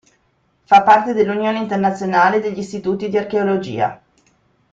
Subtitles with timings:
[0.63, 4.01] Fa parte dell'Unione internazionale degli istituti di archeologia.